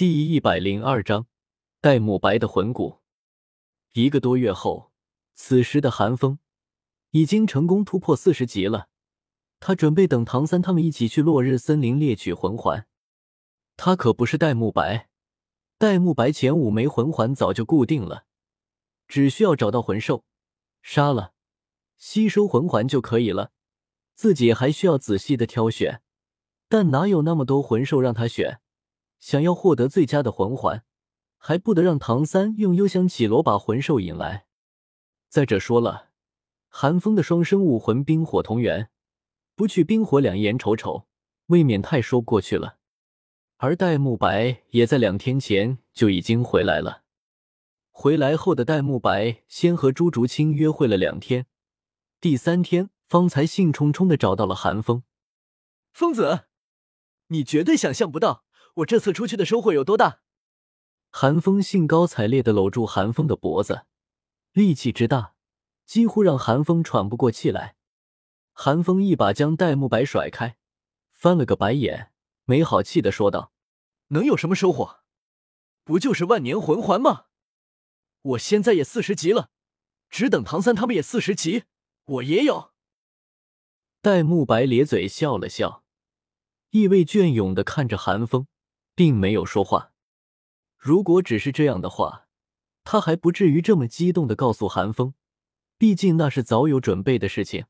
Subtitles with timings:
[0.00, 1.26] 第一百零二章，
[1.82, 3.00] 戴沐白的魂骨。
[3.92, 4.90] 一个多月后，
[5.34, 6.38] 此时的寒风
[7.10, 8.88] 已经成功突破四十级了。
[9.58, 12.86] 他准备等唐三他们一起去落日森林猎取魂环。
[13.76, 15.10] 他可不是戴沐白，
[15.76, 18.24] 戴沐白前五枚魂环早就固定了，
[19.06, 20.24] 只需要找到魂兽，
[20.80, 21.34] 杀了，
[21.98, 23.52] 吸收魂环就可以了。
[24.14, 26.00] 自己还需要仔细的挑选，
[26.70, 28.62] 但哪有那么多魂兽让他选？
[29.20, 30.84] 想要获得最佳的魂环，
[31.36, 34.46] 还不得让唐三用幽香绮罗把魂兽引来。
[35.28, 36.08] 再者说了，
[36.68, 38.90] 寒风的双生武魂冰火同源，
[39.54, 41.06] 不去冰火两眼瞅瞅，
[41.46, 42.78] 未免太说不过去了。
[43.58, 47.02] 而戴沐白也在两天前就已经回来了。
[47.90, 51.46] 回来后的戴沐白先和朱竹清约会了两天，
[52.20, 55.02] 第三天方才兴冲冲的找到了寒风。
[55.92, 56.46] 疯子，
[57.26, 58.46] 你绝对想象不到。
[58.80, 60.20] 我这次出去的收获有多大？
[61.10, 63.86] 寒风兴高采烈的搂住寒风的脖子，
[64.52, 65.34] 力气之大，
[65.84, 67.76] 几乎让寒风喘不过气来。
[68.52, 70.56] 寒风一把将戴沐白甩开，
[71.10, 72.12] 翻了个白眼，
[72.44, 73.52] 没好气的说道
[74.08, 75.00] ：“能有什么收获？
[75.84, 77.26] 不就是万年魂环吗？
[78.22, 79.50] 我现在也四十级了，
[80.08, 81.64] 只等唐三他们也四十级，
[82.04, 82.70] 我也有。”
[84.00, 85.84] 戴沐白咧嘴笑了笑，
[86.70, 88.46] 意味隽永的看着寒风。
[89.00, 89.94] 并没有说话。
[90.76, 92.28] 如果只是这样的话，
[92.84, 95.14] 他还不至于这么激动的告诉韩风，
[95.78, 97.64] 毕竟那是早有准备的事情。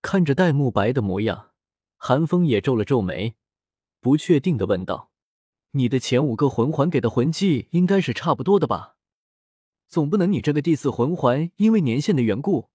[0.00, 1.50] 看着戴沐白的模样，
[1.98, 3.34] 韩风也皱了皱眉，
[4.00, 5.10] 不确定的问道
[5.72, 8.96] ：“你的前五个魂环给的魂技应该是差不多的吧？
[9.88, 12.70] 总不能你这个第四魂环因为年限的缘故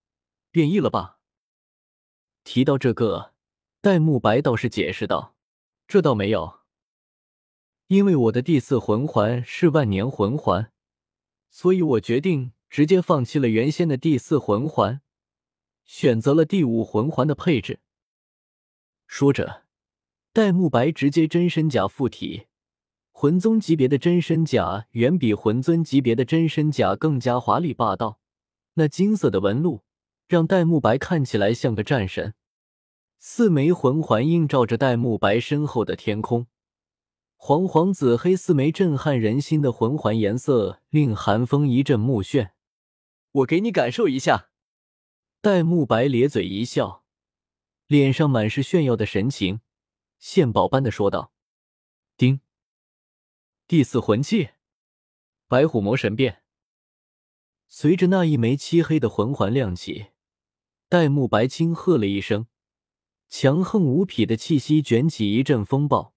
[0.52, 1.18] 变异了吧？”
[2.46, 3.34] 提到这个，
[3.82, 5.36] 戴沐白倒是解释道
[5.90, 6.60] ：“这倒没有。”
[7.88, 10.72] 因为我的第四魂环是万年魂环，
[11.52, 15.02] 所以我决定直接放弃了原先的第四魂环，
[15.84, 17.80] 选择了第五魂环的配置。
[19.06, 19.66] 说着，
[20.34, 22.48] 戴沐白直接真身甲附体，
[23.12, 28.20] 魂宗级别的真身甲远比魂尊级别的真身甲更加华丽霸道，
[28.74, 29.84] 那金色的纹路
[30.28, 32.34] 让戴沐白看起来像个战神。
[33.20, 36.48] 四枚魂环映照着戴沐白身后的天空。
[37.36, 42.52] 黄黄紫黑四枚震撼人心的魂环颜色，令寒风一阵目眩。
[43.32, 44.50] 我给你感受一下。
[45.42, 47.04] 戴沐白咧嘴一笑，
[47.86, 49.60] 脸上满是炫耀的神情，
[50.18, 51.34] 献宝般的说道
[52.18, 52.40] ：“丁，
[53.68, 54.50] 第四魂技，
[55.48, 56.42] 白虎魔神变。”
[57.70, 60.08] 随着那一枚漆黑的魂环亮起，
[60.90, 62.48] 戴沐白轻喝了一声，
[63.30, 66.15] 强横无匹的气息卷起一阵风暴。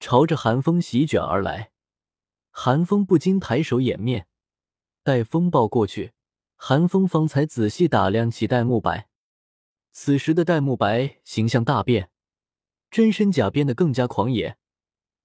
[0.00, 1.72] 朝着寒风席卷而来，
[2.50, 4.26] 寒风不禁抬手掩面。
[5.02, 6.12] 待风暴过去，
[6.54, 9.08] 寒风方才仔细打量起戴沐白。
[9.90, 12.10] 此时的戴沐白形象大变，
[12.90, 14.56] 真身甲变得更加狂野，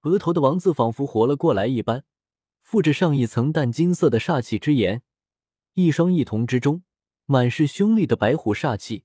[0.02, 2.04] 额头的王字仿佛活了过来一般，
[2.62, 5.02] 附着上一层淡金色的煞气之炎。
[5.74, 6.82] 一双异瞳之中
[7.26, 9.04] 满是凶厉的白虎煞气，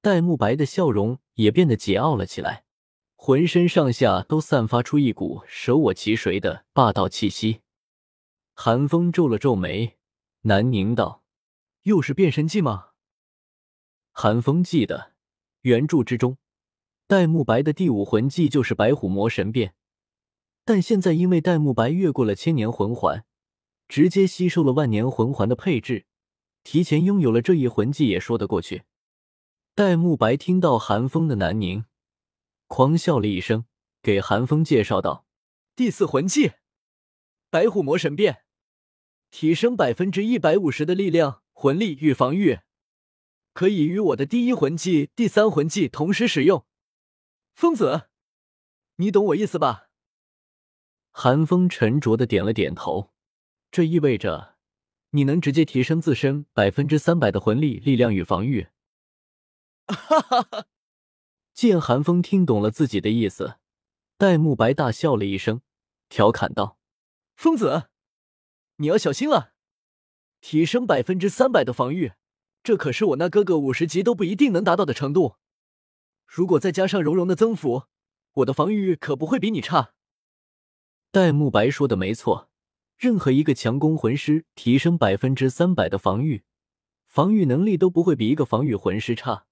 [0.00, 2.63] 戴沐白的笑容也变得桀骜了起来。
[3.26, 7.62] 浑身上下都散发出一股舍我其谁的霸道气息。
[8.52, 9.96] 寒风皱了皱眉，
[10.42, 11.22] 南宁道
[11.84, 12.88] ：“又是变身技吗？”
[14.12, 15.14] 寒风记得
[15.62, 16.36] 原著之中，
[17.06, 19.74] 戴沐白的第五魂技就是白虎魔神变，
[20.66, 23.24] 但现在因为戴沐白越过了千年魂环，
[23.88, 26.04] 直接吸收了万年魂环的配置，
[26.62, 28.82] 提前拥有了这一魂技也说得过去。
[29.74, 31.86] 戴沐白听到寒风的南宁。
[32.66, 33.66] 狂笑了一声，
[34.02, 35.26] 给寒风介绍道
[35.76, 36.52] ：“第四魂技，
[37.50, 38.44] 白虎魔神变，
[39.30, 42.60] 提升百分之一百五十的力量、魂力与防御，
[43.52, 46.66] 可以与我的第一魂技、第三魂技同时使用。”
[47.54, 48.08] 疯子，
[48.96, 49.88] 你懂我意思吧？
[51.12, 53.12] 寒风沉着的点了点头。
[53.70, 54.56] 这意味着
[55.10, 58.68] 你能直接提升自身百分之三百的魂力、力量与防御。
[59.86, 60.66] 哈哈哈。
[61.54, 63.58] 见韩风听懂了自己的意思，
[64.18, 65.62] 戴沐白大笑了一声，
[66.08, 66.78] 调侃道
[67.36, 67.84] ：“疯子，
[68.78, 69.52] 你要小心了！
[70.40, 72.14] 提升百分之三百的防御，
[72.64, 75.36] 这可是我那哥哥五十级都不一定能达到的程度。
[76.26, 77.84] 如果再加上蓉蓉的增幅，
[78.32, 79.94] 我的防御可不会比你差。”
[81.12, 82.50] 戴沐白说的没错，
[82.96, 86.42] 任何一个强攻魂师提升百分之三百的防御，
[87.06, 89.46] 防御能力都不会比一个防御魂师差。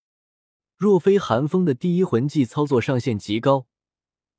[0.82, 3.68] 若非寒风的第一魂技操作上限极高，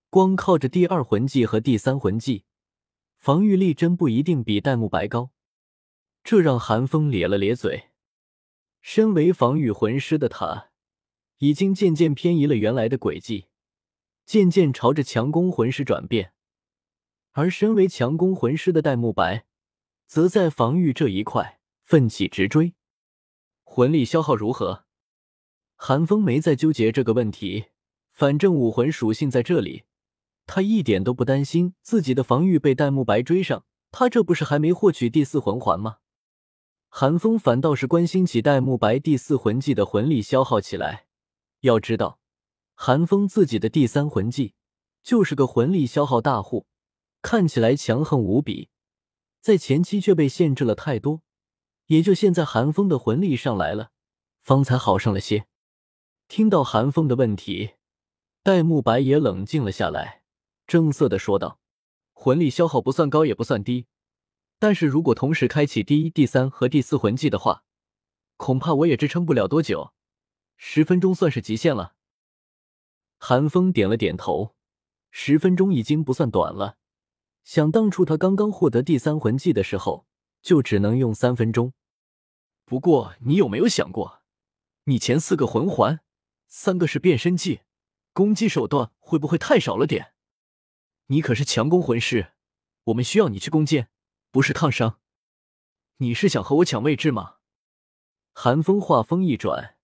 [0.09, 2.43] 光靠着第二魂技和第三魂技，
[3.17, 5.31] 防御力真不一定比戴沐白高，
[6.21, 7.91] 这让韩风咧了咧嘴。
[8.81, 10.71] 身为防御魂师的他，
[11.37, 13.45] 已经渐渐偏移了原来的轨迹，
[14.25, 16.33] 渐渐朝着强攻魂师转变。
[17.31, 19.45] 而身为强攻魂师的戴沐白，
[20.07, 22.73] 则在防御这一块奋起直追。
[23.63, 24.82] 魂力消耗如何？
[25.85, 27.65] 韩风没再纠结这个问题，
[28.13, 29.83] 反正武魂属性在这里。
[30.45, 35.97] 他一点都不担心自己的防御被戴沐白追上，他这不是还没获取第四魂环吗？
[36.87, 41.07] 韩风反倒是关心起戴沐白第四魂技的魂力消耗起来。
[41.59, 42.17] 要知道，
[42.75, 44.53] 韩风自己的第三魂技
[45.03, 46.65] 就是个魂力消耗大户，
[47.21, 48.69] 看起来强横无比，
[49.41, 51.23] 在前期却被限制了太多。
[51.87, 53.89] 也就现在韩风的魂力上来了，
[54.41, 55.45] 方才好上了些。
[56.35, 57.73] 听到韩风的问题，
[58.41, 60.23] 戴沐白也冷静了下来。
[60.65, 61.59] 正色的说道
[62.11, 63.85] ：“魂力消耗不算高，也不算低，
[64.57, 67.65] 但是如果同时开启第一、第三和第四魂技的话，
[68.35, 69.93] 恐怕我也支撑不了多久，
[70.57, 71.93] 十分钟算是极限了。”
[73.21, 74.55] 韩风点了点头，
[75.11, 76.77] 十分钟已经不算短了。
[77.43, 80.07] 想当初他刚刚获得第三魂技的时候，
[80.41, 81.73] 就只能用三分钟。
[82.65, 84.23] 不过你有没有想过，
[84.85, 85.99] 你前四个魂环，
[86.55, 87.61] 三个是变身技，
[88.13, 90.13] 攻击手段会不会太少了点？
[91.07, 92.33] 你可是强攻魂师，
[92.83, 93.89] 我们需要你去攻坚，
[94.29, 94.99] 不是烫伤。
[95.97, 97.37] 你是想和我抢位置吗？
[98.33, 99.77] 寒风话锋一转，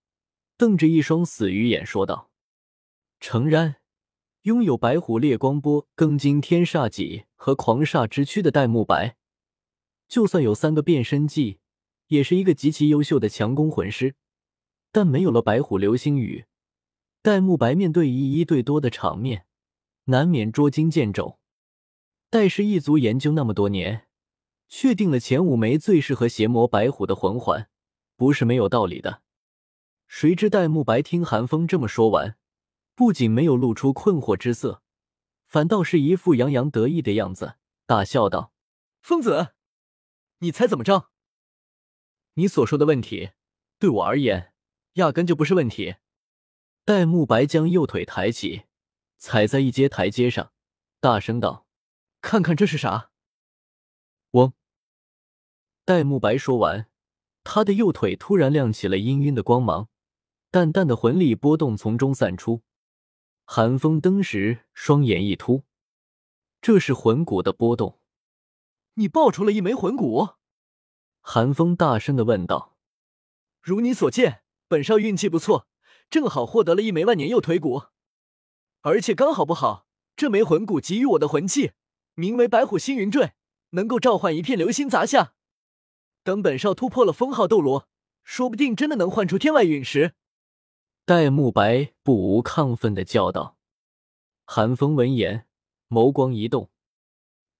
[0.57, 2.29] 瞪着一双死鱼眼说道
[3.19, 3.77] ：“诚然，
[4.43, 9.17] 拥有白虎烈光波、更惊天煞戟和狂煞之躯的戴沐白，
[10.07, 11.59] 就算有三个变身技，
[12.09, 14.13] 也是一个极其优秀的强攻魂师。
[14.91, 16.45] 但没有了白虎流星雨，
[17.21, 19.45] 戴沐白面对一一对多的场面。”
[20.05, 21.37] 难免捉襟见肘。
[22.31, 24.07] 戴氏一族研究那么多年，
[24.67, 27.69] 确定了前五枚最适合邪魔白虎的魂环，
[28.15, 29.21] 不是没有道理的。
[30.07, 32.37] 谁知戴沐白听韩风这么说完，
[32.95, 34.81] 不仅没有露出困惑之色，
[35.45, 38.51] 反倒是一副洋洋得意的样子，大笑道
[39.03, 39.49] ：“疯子，
[40.39, 41.11] 你猜怎么着？
[42.33, 43.29] 你所说的问题，
[43.77, 44.53] 对我而言，
[44.93, 45.97] 压根就不是问题。”
[46.89, 48.63] 戴沐白将右腿抬起。
[49.19, 50.51] 踩在一阶台阶上，
[50.99, 51.67] 大声道
[52.19, 53.11] ：“看看这是啥？”
[54.33, 54.53] 嗡！
[55.85, 56.89] 戴沐白说完，
[57.43, 59.87] 他的右腿突然亮起了氤氲的光芒，
[60.49, 62.63] 淡淡的魂力波动从中散出。
[63.45, 65.65] 寒风登时双眼一突，
[66.59, 67.99] 这是魂骨的波动。
[68.95, 70.29] 你爆出了一枚魂骨？
[71.21, 72.75] 寒风大声的问道。
[73.61, 75.67] 如你所见，本少运气不错，
[76.09, 77.83] 正好获得了一枚万年右腿骨。
[78.81, 79.85] 而且刚好不好，
[80.15, 81.73] 这枚魂骨给予我的魂器
[82.15, 83.33] 名为白虎星云坠，
[83.71, 85.33] 能够召唤一片流星砸下。
[86.23, 87.87] 等本少突破了封号斗罗，
[88.23, 90.13] 说不定真的能唤出天外陨石。
[91.05, 93.57] 戴沐白不无亢奋的叫道。
[94.45, 95.47] 寒风闻言，
[95.89, 96.69] 眸光一动，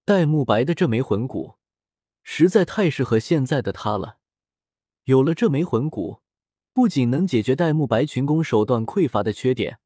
[0.06, 1.56] 戴沐白的这枚魂骨
[2.24, 4.18] 实在太适合现在的他了。
[5.06, 6.22] 有了这枚魂骨，
[6.74, 9.80] 不仅能解决戴沐白群攻手段匮乏的缺点。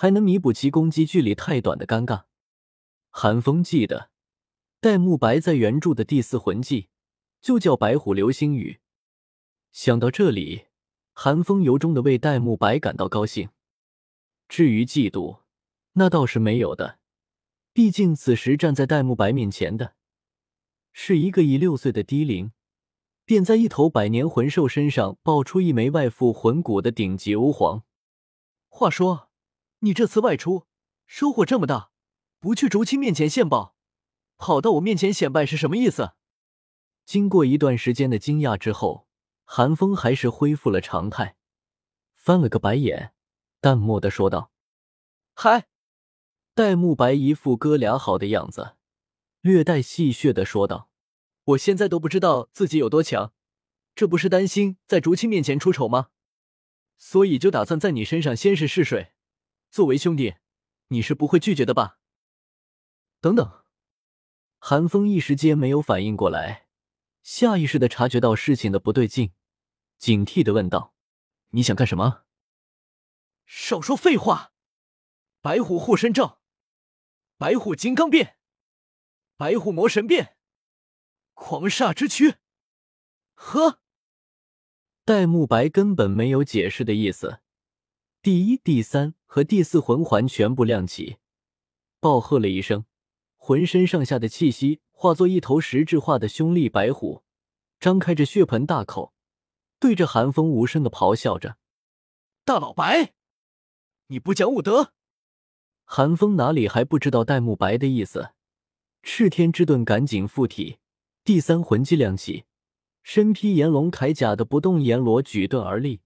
[0.00, 2.26] 还能弥补其攻击距离太短的尴尬。
[3.10, 4.10] 寒风记得，
[4.80, 6.88] 戴沐白在原著的第四魂技
[7.40, 8.78] 就叫白虎流星雨。
[9.72, 10.66] 想到这里，
[11.12, 13.48] 寒风由衷的为戴沐白感到高兴。
[14.48, 15.40] 至于嫉妒，
[15.94, 17.00] 那倒是没有的。
[17.72, 19.94] 毕竟此时站在戴沐白面前的，
[20.92, 22.52] 是一个以六岁的低龄，
[23.28, 27.84] 便在一头百年魂兽身上爆出一枚外附魂骨的顶级欧皇。
[28.68, 29.26] 话说。
[29.80, 30.66] 你这次外出
[31.06, 31.92] 收获这么大，
[32.40, 33.76] 不去竹青面前献宝，
[34.36, 36.14] 跑到我面前显摆是什么意思？
[37.04, 39.06] 经过一段时间的惊讶之后，
[39.44, 41.36] 韩风还是恢复了常态，
[42.16, 43.12] 翻了个白眼，
[43.60, 44.50] 淡漠的说道
[45.32, 45.68] ：“嗨。”
[46.56, 48.74] 戴沐白一副哥俩好的样子，
[49.42, 50.90] 略带戏谑的说道
[51.48, 53.32] ：“我现在都不知道自己有多强，
[53.94, 56.10] 这不是担心在竹青面前出丑吗？
[56.98, 59.14] 所以就打算在你身上先试试水。”
[59.70, 60.36] 作为兄弟，
[60.88, 61.98] 你是不会拒绝的吧？
[63.20, 63.64] 等等，
[64.58, 66.68] 韩风一时间没有反应过来，
[67.22, 69.32] 下意识的察觉到事情的不对劲，
[69.98, 70.94] 警惕的问道
[71.52, 72.24] ：“你想干什么？”
[73.46, 74.52] 少说废话！
[75.40, 76.42] 白虎护身罩，
[77.38, 78.38] 白虎金刚变，
[79.36, 80.37] 白虎魔神变，
[81.38, 82.34] 狂煞之躯。
[83.34, 83.78] 呵，
[85.04, 87.40] 戴沐白根本没有解释的意思。
[88.20, 91.18] 第一、第三和第四魂环全部亮起，
[92.00, 92.84] 暴喝了一声，
[93.36, 97.22] 浑身上下的气息化作一头实质化的凶厉白虎，
[97.78, 99.14] 张开着血盆大口，
[99.78, 101.56] 对着寒风无声的咆哮着
[102.44, 103.14] ：“大老白，
[104.08, 104.92] 你不讲武德！”
[105.86, 108.32] 寒风哪里还不知道戴沐白的意思？
[109.02, 110.80] 赤天之盾赶紧附体，
[111.28, 112.46] 第三魂技亮起，
[113.02, 116.00] 身披炎龙铠甲的不动阎罗举盾而立，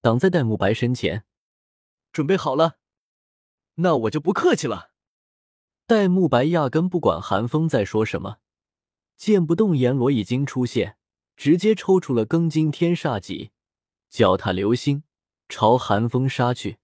[0.00, 1.24] 挡在戴沐白身前。
[2.12, 2.76] 准备好了，
[3.74, 4.92] 那我就不客气了。
[5.88, 8.36] 戴沐白压根不管韩风在说什么，
[9.16, 10.96] 见不动阎罗已经出现，
[11.36, 13.50] 直接抽出了庚金天煞戟，
[14.08, 15.02] 脚踏流星
[15.48, 16.78] 朝韩风杀去。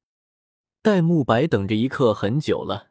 [0.82, 2.90] 戴沐白等着一刻很久了，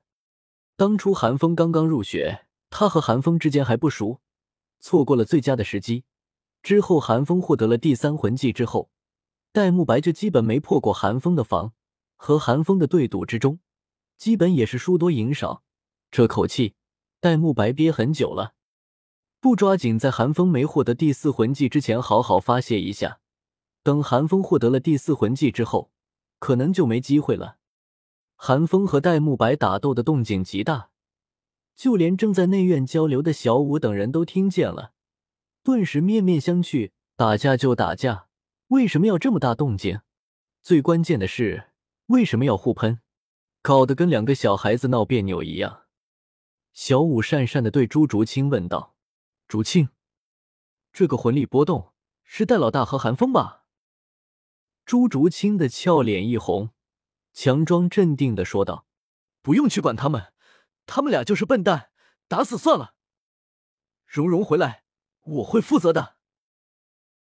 [0.77, 4.21] 当初韩风刚刚入学，他和韩风之间还不熟，
[4.79, 6.03] 错过了最佳的时机。
[6.61, 8.89] 之后韩风获得了第三魂技之后，
[9.51, 11.73] 戴沐白就基本没破过韩风的防，
[12.15, 13.59] 和韩风的对赌之中，
[14.17, 15.63] 基本也是输多赢少。
[16.09, 16.73] 这口气，
[17.19, 18.53] 戴沐白憋很久了，
[19.39, 23.19] 不抓紧在韩风没获得第四魂技之前好好发泄一下，
[23.83, 25.91] 等韩风获得了第四魂技之后，
[26.39, 27.57] 可能就没机会了。
[28.35, 30.89] 韩风和戴沐白打斗的动静极大，
[31.75, 34.93] 就连正在内院交流的小舞等人都听见了，
[35.61, 36.91] 顿时面面相觑。
[37.17, 38.27] 打架就打架，
[38.67, 40.01] 为什么要这么大动静？
[40.61, 41.69] 最关键的是，
[42.07, 42.99] 为什么要互喷？
[43.61, 45.83] 搞得跟两个小孩子闹别扭一样。
[46.73, 48.95] 小舞讪讪的对朱竹清问道
[49.47, 49.87] ：“竹清，
[50.91, 51.93] 这个魂力波动
[52.25, 53.63] 是戴老大和韩风吧？”
[54.85, 56.71] 朱竹清的俏脸一红。
[57.31, 58.85] 强装镇定的说道
[59.41, 60.33] ：“不用去管他们，
[60.85, 61.89] 他们俩就是笨蛋，
[62.27, 62.93] 打死算了。
[64.05, 64.83] 蓉蓉回来，
[65.21, 66.14] 我会负责的。”